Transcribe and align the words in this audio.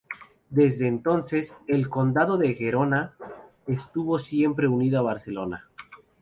Desde 0.49 0.87
entonces, 0.87 1.53
el 1.67 1.87
condado 1.87 2.39
de 2.39 2.55
Gerona 2.55 3.13
estuvo 3.67 4.17
siempre 4.17 4.67
unido 4.67 4.97
al 4.97 5.03
de 5.05 5.09
Barcelona. 5.09 5.69